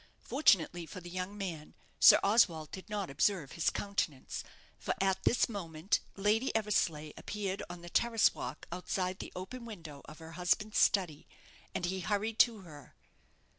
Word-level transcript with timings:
Fortunately 0.23 0.87
for 0.87 0.99
the 0.99 1.11
young 1.11 1.37
man, 1.37 1.75
Sir 1.99 2.19
Oswald 2.23 2.71
did 2.71 2.89
not 2.89 3.11
observe 3.11 3.51
his 3.51 3.69
countenance, 3.69 4.43
for 4.79 4.95
at 4.99 5.25
this 5.25 5.47
moment 5.47 5.99
Lady 6.15 6.49
Eversleigh 6.55 7.11
appeared 7.15 7.61
on 7.69 7.81
the 7.81 7.89
terrace 7.91 8.33
walk 8.33 8.65
outside 8.71 9.19
the 9.19 9.31
open 9.35 9.63
window 9.63 10.01
of 10.05 10.17
her 10.17 10.31
husband's 10.31 10.79
study, 10.79 11.27
and 11.75 11.85
he 11.85 11.99
hurried 11.99 12.39
to 12.39 12.61
her. 12.61 12.95